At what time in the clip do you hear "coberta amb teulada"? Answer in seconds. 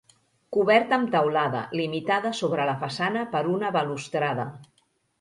0.55-1.61